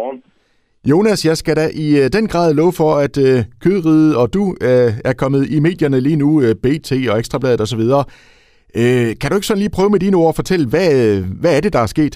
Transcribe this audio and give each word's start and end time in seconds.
Godmorgen. 0.00 0.22
Jonas, 0.90 1.24
jeg 1.30 1.36
skal 1.36 1.56
da 1.56 1.66
i 1.84 1.86
øh, 2.00 2.06
den 2.16 2.26
grad 2.32 2.48
love 2.60 2.74
for, 2.80 2.92
at 3.06 3.14
øh, 3.26 3.38
kødriget 3.64 4.12
og 4.20 4.26
du 4.36 4.44
øh, 4.68 4.90
er 5.10 5.14
kommet 5.22 5.42
i 5.56 5.58
medierne 5.68 6.00
lige 6.06 6.20
nu, 6.24 6.30
øh, 6.44 6.52
BT 6.64 6.90
og 7.10 7.18
Ekstrabladet 7.20 7.60
osv. 7.64 7.84
Øh, 8.80 9.08
kan 9.20 9.26
du 9.28 9.34
ikke 9.36 9.50
sådan 9.50 9.62
lige 9.64 9.76
prøve 9.76 9.90
med 9.94 10.00
dine 10.04 10.16
ord 10.20 10.32
at 10.32 10.40
fortælle, 10.40 10.66
hvad, 10.72 10.90
hvad 11.42 11.52
er 11.56 11.62
det, 11.64 11.72
der 11.76 11.82
er 11.86 11.90
sket? 11.96 12.14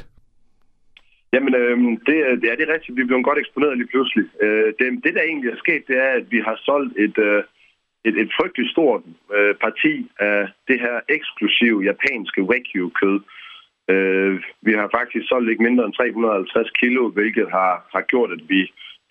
Jamen, 1.35 1.53
øh, 1.63 1.77
det, 2.07 2.17
det 2.43 2.49
er 2.53 2.59
det 2.61 2.69
rigtigt. 2.75 2.97
Vi 2.97 3.03
er 3.03 3.11
blevet 3.11 3.29
godt 3.29 3.39
eksponeret 3.43 3.79
lige 3.81 3.93
pludselig. 3.93 4.25
Øh, 4.45 4.69
det, 4.79 4.87
det, 5.05 5.13
der 5.17 5.23
egentlig 5.31 5.51
er 5.51 5.61
sket, 5.65 5.83
det 5.91 5.97
er, 6.07 6.11
at 6.21 6.27
vi 6.35 6.41
har 6.47 6.57
solgt 6.69 6.93
et, 7.05 7.17
øh, 7.29 7.41
et, 8.09 8.15
et 8.23 8.31
frygteligt 8.39 8.71
stort 8.75 9.03
øh, 9.37 9.55
parti 9.65 9.95
af 10.31 10.41
det 10.69 10.79
her 10.85 10.97
eksklusive 11.17 11.79
japanske 11.91 12.41
wagyu-kød. 12.51 13.19
Øh, 13.21 13.44
vi 14.67 14.73
har 14.81 14.89
faktisk 14.99 15.25
solgt 15.29 15.51
ikke 15.51 15.67
mindre 15.69 15.85
end 15.85 15.95
350 15.95 16.71
kilo, 16.81 17.03
hvilket 17.17 17.47
har, 17.51 17.73
har 17.95 18.03
gjort, 18.13 18.31
at 18.37 18.43
vi 18.49 18.61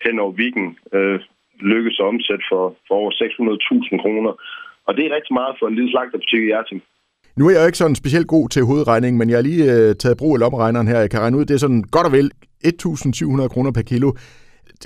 hen 0.04 0.18
over 0.18 0.32
weekend 0.40 0.70
øh, 0.96 1.20
lykkes 1.72 1.96
at 2.00 2.06
omsætte 2.12 2.44
for, 2.50 2.64
for 2.86 2.94
over 3.00 3.10
600.000 3.10 4.02
kroner. 4.02 4.32
Og 4.86 4.92
det 4.96 5.02
er 5.04 5.16
rigtig 5.16 5.34
meget 5.40 5.54
for 5.58 5.66
en 5.66 5.74
lille 5.74 5.90
slagterbutik 5.90 6.42
i 6.42 6.50
Hjerting. 6.50 6.82
Nu 7.38 7.42
er 7.46 7.52
jeg 7.52 7.60
jo 7.62 7.70
ikke 7.70 7.82
sådan 7.82 8.02
specielt 8.02 8.28
god 8.34 8.48
til 8.48 8.62
hovedregning, 8.70 9.12
men 9.16 9.28
jeg 9.28 9.36
har 9.38 9.48
lige 9.50 9.64
øh, 9.74 9.90
taget 10.02 10.20
brug 10.20 10.32
af 10.34 10.40
lommeregneren 10.40 10.88
her. 10.88 10.98
Jeg 11.04 11.10
kan 11.10 11.20
regne 11.20 11.38
ud, 11.38 11.44
det 11.44 11.54
er 11.54 11.64
sådan 11.66 11.84
godt 11.96 12.06
og 12.08 12.12
vel 12.18 12.28
1.700 12.64 13.52
kroner 13.54 13.72
per 13.76 13.86
kilo. 13.90 14.08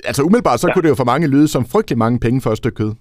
Altså 0.09 0.21
umiddelbart, 0.27 0.59
så 0.59 0.67
ja. 0.67 0.73
kunne 0.73 0.85
det 0.85 0.93
jo 0.93 1.01
for 1.01 1.11
mange 1.13 1.31
lyde 1.33 1.47
som 1.55 1.63
frygtelig 1.73 1.97
mange 2.03 2.19
penge 2.25 2.39
for 2.43 2.51
et 2.51 2.61
stykke 2.61 2.79
kød. 2.81 2.93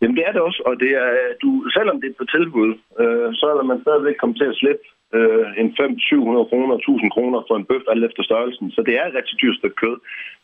Jamen 0.00 0.16
det 0.16 0.24
er 0.28 0.32
det 0.36 0.42
også, 0.48 0.60
og 0.68 0.74
det 0.82 0.92
er, 1.04 1.10
du, 1.42 1.50
selvom 1.76 1.96
det 2.00 2.08
er 2.10 2.20
på 2.20 2.26
tilbud, 2.36 2.70
øh, 3.02 3.28
så 3.40 3.46
er 3.62 3.66
man 3.72 3.82
stadigvæk 3.84 4.16
kommet 4.20 4.36
til 4.40 4.48
at 4.52 4.58
slippe 4.60 4.84
øh, 5.18 5.46
en 5.60 5.68
500-700 5.80 6.48
kroner, 6.50 6.74
1000 6.76 7.10
kroner 7.16 7.40
for 7.48 7.56
en 7.56 7.68
bøf, 7.70 7.84
alt 7.92 8.04
efter 8.08 8.22
størrelsen. 8.22 8.70
Så 8.70 8.80
det 8.86 8.94
er 9.00 9.04
et 9.06 9.18
rigtig 9.18 9.36
dyrt 9.42 9.56
stykke 9.58 9.80
kød. 9.82 9.96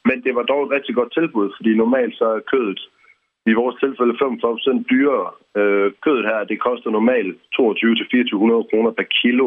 Men 0.09 0.17
det 0.25 0.33
var 0.35 0.43
dog 0.43 0.61
et 0.63 0.75
rigtig 0.77 0.95
godt 0.95 1.13
tilbud, 1.19 1.49
fordi 1.57 1.71
normalt 1.75 2.15
så 2.21 2.27
er 2.37 2.49
kødet 2.53 2.81
i 3.51 3.53
vores 3.61 3.77
tilfælde 3.83 4.15
45% 4.23 4.83
dyrere. 4.93 5.31
Øh, 5.61 5.93
kødet 6.05 6.25
her, 6.31 6.39
det 6.51 6.65
koster 6.67 6.91
normalt 6.91 7.37
22-2400 7.57 8.69
kroner 8.71 8.93
per 8.99 9.07
kilo. 9.23 9.47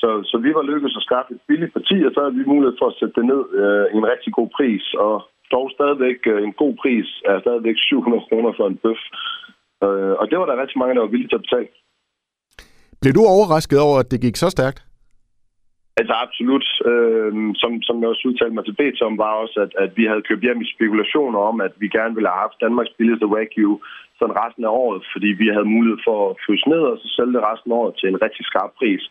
Så, 0.00 0.10
så 0.30 0.36
vi 0.44 0.50
var 0.54 0.62
lykkedes 0.70 0.96
at 0.96 1.06
skaffe 1.08 1.34
et 1.34 1.40
billigt 1.48 1.72
parti, 1.72 1.96
og 2.06 2.12
så 2.12 2.20
havde 2.20 2.38
vi 2.38 2.52
mulighed 2.52 2.76
for 2.78 2.88
at 2.88 2.98
sætte 2.98 3.14
det 3.18 3.26
ned 3.32 3.42
øh, 3.62 3.86
i 3.94 3.96
en 4.00 4.10
rigtig 4.12 4.32
god 4.38 4.48
pris. 4.56 4.84
Og 5.06 5.14
dog 5.54 5.66
stadigvæk 5.76 6.20
øh, 6.32 6.42
en 6.46 6.54
god 6.62 6.74
pris 6.82 7.08
er 7.30 7.40
stadigvæk 7.40 7.76
700 7.78 8.24
kroner 8.28 8.52
for 8.58 8.66
en 8.68 8.80
bøf. 8.84 9.02
Øh, 9.84 10.14
og 10.20 10.24
det 10.30 10.36
var 10.38 10.46
der 10.46 10.62
rigtig 10.62 10.78
mange, 10.78 10.94
der 10.94 11.04
var 11.04 11.12
villige 11.14 11.30
til 11.30 11.40
at 11.40 11.46
betale. 11.46 11.68
Blev 13.02 13.12
du 13.18 13.24
overrasket 13.36 13.78
over, 13.86 13.96
at 14.02 14.10
det 14.12 14.20
gik 14.26 14.36
så 14.36 14.48
stærkt? 14.56 14.80
Altså 16.00 16.14
absolut. 16.24 16.66
Øh, 16.90 17.32
som, 17.62 17.70
som 17.86 17.96
jeg 18.00 18.08
også 18.12 18.24
udtalte 18.30 18.54
mig 18.56 18.64
til 18.66 18.78
BT 18.80 18.98
om, 19.08 19.14
var 19.24 19.32
også, 19.42 19.56
at, 19.64 19.72
at 19.84 19.90
vi 19.98 20.04
havde 20.10 20.26
købt 20.28 20.44
hjem 20.46 20.60
i 20.64 20.72
spekulationer 20.74 21.40
om, 21.50 21.56
at 21.66 21.72
vi 21.82 21.88
gerne 21.98 22.14
ville 22.16 22.30
have 22.32 22.42
haft 22.44 22.62
Danmarks 22.64 22.92
billigste 22.98 23.26
Wagyu 23.34 23.72
sådan 24.18 24.38
resten 24.42 24.64
af 24.68 24.72
året, 24.84 25.02
fordi 25.12 25.28
vi 25.42 25.46
havde 25.54 25.72
mulighed 25.76 26.00
for 26.08 26.18
at 26.30 26.36
fryse 26.44 26.66
ned 26.72 26.82
og 26.90 26.96
så 27.02 27.08
sælge 27.16 27.34
det 27.36 27.46
resten 27.50 27.70
af 27.72 27.76
året 27.80 27.94
til 27.98 28.08
en 28.08 28.22
rigtig 28.24 28.44
skarp 28.50 28.72
pris. 28.80 29.02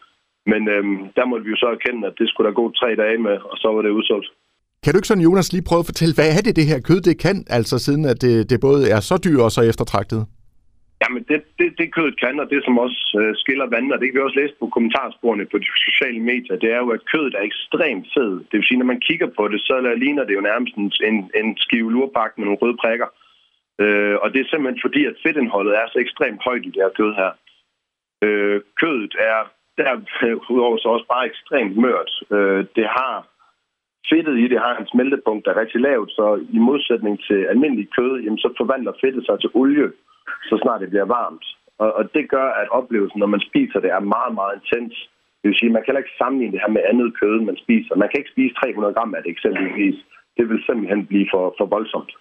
Men 0.51 0.61
øh, 0.73 0.83
der 1.17 1.25
måtte 1.29 1.45
vi 1.45 1.51
jo 1.53 1.59
så 1.63 1.69
erkende, 1.77 2.07
at 2.09 2.15
det 2.19 2.27
skulle 2.29 2.47
der 2.49 2.59
gå 2.61 2.65
tre 2.79 2.89
dage 3.03 3.19
med, 3.27 3.35
og 3.51 3.55
så 3.61 3.67
var 3.75 3.81
det 3.81 3.97
udsolgt. 3.99 4.29
Kan 4.83 4.91
du 4.91 4.97
ikke 4.97 5.11
sådan, 5.11 5.27
Jonas, 5.27 5.53
lige 5.53 5.69
prøve 5.69 5.83
at 5.83 5.91
fortælle, 5.91 6.13
hvad 6.17 6.29
er 6.37 6.41
det, 6.45 6.53
det 6.59 6.69
her 6.71 6.79
kød, 6.89 6.99
det 7.09 7.15
kan, 7.25 7.37
altså 7.57 7.75
siden 7.85 8.03
at 8.11 8.17
det, 8.25 8.49
det 8.51 8.57
både 8.67 8.81
er 8.95 8.99
så 9.09 9.15
dyrt 9.25 9.45
og 9.47 9.51
så 9.55 9.61
eftertragtet? 9.71 10.21
Men 11.13 11.23
det, 11.29 11.39
det, 11.59 11.67
det 11.79 11.93
kødet 11.93 12.19
kan, 12.23 12.39
og 12.39 12.49
det 12.49 12.63
som 12.63 12.77
også 12.85 13.01
øh, 13.21 13.35
skiller 13.41 13.67
vandene, 13.73 13.93
og 13.95 13.99
det 13.99 14.07
kan 14.07 14.17
vi 14.17 14.27
også 14.27 14.39
læse 14.39 14.55
på 14.59 14.67
kommentarsporene 14.75 15.45
på 15.45 15.57
de 15.57 15.69
sociale 15.87 16.19
medier, 16.31 16.55
det 16.63 16.69
er 16.71 16.77
jo, 16.83 16.89
at 16.97 17.05
kødet 17.13 17.33
er 17.35 17.43
ekstremt 17.51 18.07
fed. 18.15 18.31
Det 18.49 18.55
vil 18.57 18.67
sige, 18.67 18.81
når 18.81 18.91
man 18.93 19.05
kigger 19.07 19.29
på 19.37 19.47
det, 19.47 19.61
så 19.61 19.75
ligner 20.03 20.23
det 20.23 20.35
jo 20.35 20.41
nærmest 20.41 20.75
en, 21.09 21.17
en 21.39 21.57
skive 21.57 21.91
lurpak 21.91 22.31
med 22.37 22.45
nogle 22.45 22.61
røde 22.61 22.77
prikker. 22.83 23.09
Øh, 23.83 24.15
og 24.21 24.27
det 24.33 24.39
er 24.39 24.49
simpelthen 24.49 24.85
fordi, 24.85 25.01
at 25.05 25.19
fedtindholdet 25.23 25.73
er 25.81 25.85
så 25.87 25.97
ekstremt 25.99 26.41
højt 26.47 26.65
i 26.65 26.73
det 26.73 26.83
her 26.83 26.97
kød 26.99 27.11
her. 27.21 27.31
Øh, 28.25 28.61
kødet 28.81 29.13
er 29.31 29.39
derudover 29.77 30.77
øh, 30.77 30.81
så 30.81 30.87
også 30.95 31.07
bare 31.13 31.25
ekstremt 31.31 31.77
mørt. 31.77 32.11
Øh, 32.35 32.65
det 32.75 32.87
har 32.97 33.15
fedtet 34.09 34.35
i 34.39 34.47
det 34.47 34.59
har 34.65 34.73
en 34.77 34.91
smeltepunkt, 34.93 35.45
der 35.45 35.51
er 35.51 35.61
rigtig 35.61 35.81
lavt, 35.81 36.11
så 36.11 36.25
i 36.57 36.59
modsætning 36.69 37.15
til 37.27 37.39
almindelig 37.51 37.87
kød, 37.97 38.13
jamen, 38.23 38.37
så 38.37 38.53
forvandler 38.57 38.93
fedtet 39.01 39.25
sig 39.25 39.39
til 39.39 39.49
olie 39.53 39.91
så 40.49 40.55
snart 40.63 40.81
det 40.81 40.89
bliver 40.93 41.09
varmt. 41.19 41.45
Og, 41.83 41.89
og 41.97 42.03
det 42.15 42.25
gør, 42.35 42.47
at 42.61 42.67
oplevelsen, 42.79 43.19
når 43.19 43.31
man 43.35 43.43
spiser 43.49 43.79
det, 43.83 43.91
er 43.97 44.09
meget, 44.15 44.33
meget 44.39 44.53
intens. 44.59 44.95
Det 45.39 45.47
vil 45.49 45.59
sige, 45.59 45.75
man 45.77 45.83
kan 45.85 45.97
ikke 46.01 46.19
sammenligne 46.21 46.53
det 46.53 46.63
her 46.63 46.73
med 46.77 46.83
andet 46.91 47.09
kød, 47.19 47.35
man 47.49 47.57
spiser. 47.63 47.93
Man 48.01 48.09
kan 48.09 48.19
ikke 48.21 48.33
spise 48.35 48.53
300 48.55 48.93
gram 48.97 49.15
af 49.17 49.21
det 49.23 49.31
eksempelvis. 49.35 49.97
Det 50.37 50.43
vil 50.49 50.59
simpelthen 50.67 51.01
blive 51.11 51.27
for, 51.33 51.43
for 51.57 51.65
voldsomt. 51.75 52.11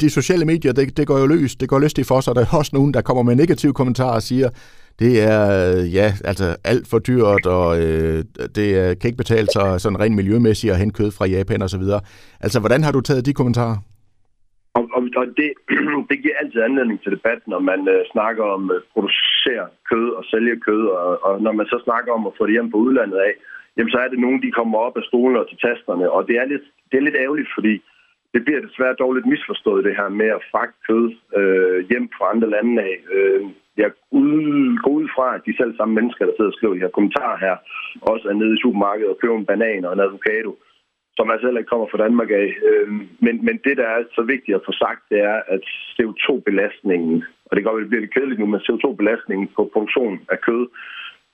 De 0.00 0.10
sociale 0.10 0.44
medier, 0.44 0.72
det, 0.72 0.96
det 0.98 1.06
går 1.06 1.18
jo 1.22 1.26
løs. 1.26 1.56
Det 1.56 1.68
går 1.68 1.78
lystigt 1.78 2.08
for 2.08 2.20
sig. 2.20 2.34
Der 2.34 2.40
er 2.40 2.58
også 2.58 2.72
nogen, 2.78 2.94
der 2.94 3.02
kommer 3.08 3.22
med 3.22 3.36
negative 3.36 3.72
kommentarer 3.72 4.16
og 4.20 4.22
siger, 4.22 4.48
det 4.98 5.22
er 5.22 5.42
ja, 5.98 6.12
altså 6.24 6.56
alt 6.64 6.86
for 6.90 6.98
dyrt, 6.98 7.46
og 7.46 7.82
øh, 7.82 8.24
det 8.56 8.68
kan 8.98 9.08
ikke 9.08 9.22
betale 9.24 9.48
sig 9.52 9.80
sådan 9.80 10.00
rent 10.00 10.16
miljømæssigt 10.16 10.72
at 10.72 10.78
hente 10.78 10.96
kød 10.98 11.10
fra 11.10 11.26
Japan 11.26 11.62
osv. 11.62 11.82
Altså, 12.40 12.60
hvordan 12.60 12.82
har 12.82 12.92
du 12.92 13.00
taget 13.00 13.26
de 13.26 13.32
kommentarer? 13.32 13.76
Og, 15.16 15.26
det, 15.38 15.48
det 16.10 16.16
giver 16.22 16.36
altid 16.40 16.60
anledning 16.60 16.98
til 17.02 17.12
debat, 17.16 17.40
når 17.46 17.60
man 17.70 17.80
øh, 17.88 18.00
snakker 18.12 18.44
om 18.44 18.70
øh, 18.70 18.76
at 18.76 18.82
producere 18.92 19.66
kød 19.90 20.08
og 20.18 20.24
sælge 20.24 20.60
kød, 20.60 20.84
og, 20.86 21.24
og 21.26 21.42
når 21.42 21.52
man 21.52 21.66
så 21.66 21.78
snakker 21.84 22.12
om 22.12 22.26
at 22.26 22.36
få 22.38 22.46
det 22.46 22.56
hjem 22.56 22.70
på 22.70 22.76
udlandet 22.76 23.18
af, 23.28 23.32
jamen 23.76 23.90
så 23.90 23.98
er 23.98 24.08
det 24.08 24.18
nogen, 24.18 24.42
de 24.42 24.56
kommer 24.58 24.78
op 24.78 24.96
af 24.96 25.04
stolen 25.10 25.36
og 25.36 25.48
til 25.48 25.58
tasterne, 25.58 26.10
og 26.10 26.28
det 26.28 26.36
er 26.36 26.46
lidt, 26.52 26.66
det 26.90 26.96
er 26.96 27.06
lidt 27.06 27.22
ærgerligt, 27.24 27.50
fordi 27.56 27.74
det 28.34 28.44
bliver 28.44 28.60
desværre 28.60 29.00
dog 29.02 29.12
lidt 29.14 29.26
misforstået, 29.26 29.84
det 29.84 29.96
her 29.96 30.08
med 30.08 30.26
at 30.26 30.46
fragte 30.50 30.78
kød 30.88 31.06
øh, 31.38 31.78
hjem 31.90 32.06
fra 32.16 32.30
andre 32.32 32.50
lande 32.50 32.82
af. 32.82 32.96
Øh, 33.16 33.42
jeg 33.76 33.90
går 34.82 34.92
ud 35.00 35.08
fra, 35.16 35.34
at 35.34 35.42
de 35.46 35.56
selv 35.56 35.76
samme 35.76 35.94
mennesker, 35.94 36.24
der 36.26 36.32
sidder 36.36 36.50
og 36.50 36.56
skriver 36.56 36.74
de 36.74 36.84
her 36.84 36.96
kommentarer 36.96 37.38
her, 37.46 37.56
også 38.12 38.28
er 38.28 38.32
nede 38.32 38.54
i 38.54 38.62
supermarkedet 38.62 39.10
og 39.10 39.18
køber 39.22 39.38
en 39.38 39.50
banan 39.50 39.84
og 39.84 39.92
en 39.92 40.06
avocado 40.06 40.50
som 41.16 41.30
altså 41.30 41.46
heller 41.46 41.62
ikke 41.62 41.72
kommer 41.74 41.88
fra 41.90 42.02
Danmark 42.04 42.30
af. 42.30 42.48
Øh, 42.68 42.88
men, 43.24 43.34
men 43.46 43.56
det, 43.64 43.76
der 43.76 43.88
er 43.94 44.00
så 44.16 44.22
vigtigt 44.22 44.56
at 44.56 44.66
få 44.66 44.72
sagt, 44.72 45.02
det 45.10 45.20
er, 45.20 45.38
at 45.54 45.64
CO2-belastningen, 45.96 47.24
og 47.46 47.56
det 47.56 47.64
går 47.64 47.74
vel 47.74 47.88
bliver 47.88 48.00
lidt 48.00 48.14
kedeligt 48.14 48.40
nu, 48.40 48.46
men 48.46 48.66
CO2-belastningen 48.66 49.46
på 49.56 49.70
produktion 49.72 50.20
af 50.34 50.40
kød 50.40 50.66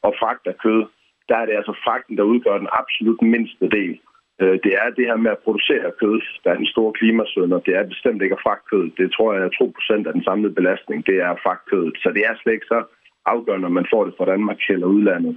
og 0.03 0.13
fragt 0.21 0.47
af 0.47 0.57
kød, 0.65 0.83
der 1.29 1.37
er 1.37 1.47
det 1.47 1.55
altså 1.61 1.75
fragten, 1.85 2.17
der 2.19 2.31
udgør 2.33 2.59
den 2.59 2.75
absolut 2.81 3.23
mindste 3.23 3.69
del. 3.69 3.99
Øh, 4.41 4.57
det 4.65 4.73
er 4.83 4.89
det 4.99 5.07
her 5.11 5.17
med 5.25 5.31
at 5.31 5.43
producere 5.45 5.93
kød, 6.01 6.21
der 6.45 6.51
er 6.51 6.57
den 6.63 6.73
store 6.75 6.93
klimasønder. 6.93 7.59
Det 7.67 7.75
er 7.77 7.93
bestemt 7.95 8.23
ikke 8.23 8.37
at 8.39 8.45
fragte 8.47 8.67
kød. 8.71 8.91
Det 8.99 9.13
tror 9.13 9.35
jeg 9.35 9.43
er 9.45 9.59
2 9.59 9.73
procent 9.77 10.07
af 10.07 10.13
den 10.13 10.25
samlede 10.25 10.55
belastning, 10.55 11.07
det 11.07 11.17
er 11.27 11.43
fragt 11.45 11.65
kød. 11.71 11.87
Så 12.03 12.09
det 12.17 12.23
er 12.29 12.35
slet 12.37 12.53
ikke 12.53 12.73
så 12.75 12.83
afgørende, 13.27 13.67
om 13.67 13.73
man 13.73 13.91
får 13.93 14.05
det 14.05 14.15
fra 14.19 14.31
Danmark 14.33 14.59
eller 14.69 14.87
udlandet 14.87 15.37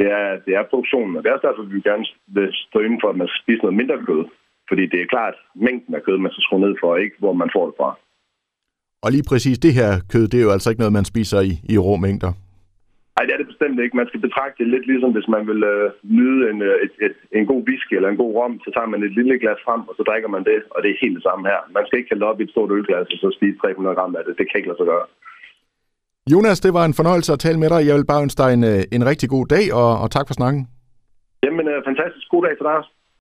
det 0.00 0.08
er, 0.20 0.28
det 0.46 0.52
er 0.58 0.70
produktionen. 0.70 1.16
Og 1.16 1.20
det 1.22 1.28
er 1.28 1.36
også 1.36 1.46
derfor, 1.48 1.62
vi 1.62 1.88
gerne 1.90 2.06
vil 2.36 2.48
stå 2.68 2.78
inden 2.86 3.00
for, 3.02 3.08
at 3.10 3.20
man 3.20 3.28
skal 3.28 3.42
spise 3.44 3.62
noget 3.62 3.80
mindre 3.80 3.98
kød. 4.08 4.22
Fordi 4.68 4.84
det 4.92 4.98
er 5.00 5.12
klart 5.14 5.36
mængden 5.66 5.94
af 5.94 6.02
kød, 6.02 6.18
man 6.18 6.32
skal 6.32 6.44
skrue 6.46 6.64
ned 6.66 6.74
for, 6.82 6.96
ikke 6.96 7.16
hvor 7.18 7.32
man 7.42 7.50
får 7.56 7.64
det 7.66 7.74
fra. 7.80 7.90
Og 9.04 9.08
lige 9.14 9.28
præcis 9.30 9.58
det 9.66 9.72
her 9.80 9.90
kød, 10.12 10.24
det 10.28 10.38
er 10.38 10.46
jo 10.46 10.54
altså 10.56 10.68
ikke 10.70 10.82
noget, 10.84 10.98
man 10.98 11.10
spiser 11.12 11.40
i, 11.50 11.52
i 11.74 11.76
rå 11.86 11.96
mængder. 12.06 12.32
Nej, 13.14 13.24
det 13.26 13.32
er 13.34 13.40
det 13.42 13.52
bestemt 13.52 13.78
ikke. 13.80 13.96
Man 14.00 14.08
skal 14.10 14.24
betragte 14.26 14.58
det 14.60 14.72
lidt 14.74 14.86
ligesom, 14.90 15.10
hvis 15.16 15.28
man 15.34 15.42
vil 15.50 15.60
øh, 15.72 15.90
nyde 16.18 16.40
en, 16.50 16.58
øh, 16.68 16.76
et, 16.84 16.94
et, 17.06 17.16
en 17.38 17.46
god 17.50 17.60
whisky 17.68 17.92
eller 17.96 18.10
en 18.10 18.22
god 18.22 18.32
rom, 18.38 18.54
så 18.64 18.70
tager 18.74 18.92
man 18.92 19.02
et 19.02 19.16
lille 19.18 19.36
glas 19.42 19.60
frem, 19.66 19.82
og 19.88 19.94
så 19.98 20.02
drikker 20.08 20.30
man 20.34 20.44
det, 20.50 20.58
og 20.74 20.78
det 20.82 20.88
er 20.90 21.02
helt 21.04 21.16
det 21.18 21.26
samme 21.28 21.44
her. 21.50 21.60
Man 21.76 21.84
skal 21.86 21.98
ikke 21.98 22.12
hælde 22.12 22.28
op 22.30 22.40
i 22.40 22.44
et 22.44 22.54
stort 22.54 22.74
ølglas 22.76 23.12
og 23.14 23.18
så 23.22 23.28
spise 23.38 23.58
300 23.58 23.96
gram 23.98 24.16
af 24.18 24.22
det. 24.24 24.38
Det 24.38 24.46
kan 24.46 24.58
ikke 24.58 24.70
lade 24.70 24.80
sig 24.80 24.90
gøre. 24.92 25.06
Jonas, 26.32 26.60
det 26.60 26.72
var 26.74 26.84
en 26.84 26.94
fornøjelse 27.00 27.32
at 27.32 27.38
tale 27.38 27.58
med 27.58 27.68
dig. 27.74 27.80
Jeg 27.88 27.94
vil 27.96 28.06
bare 28.12 28.22
ønske 28.22 28.38
dig 28.42 28.50
en, 28.56 28.64
øh, 28.72 28.80
en 28.96 29.06
rigtig 29.10 29.28
god 29.34 29.46
dag, 29.46 29.64
og, 29.80 29.90
og 30.02 30.10
tak 30.16 30.26
for 30.28 30.34
snakken. 30.40 30.62
Jamen, 31.44 31.66
øh, 31.72 31.78
fantastisk 31.88 32.26
god 32.34 32.42
dag 32.46 32.54
til 32.58 32.64
dig 32.70 32.78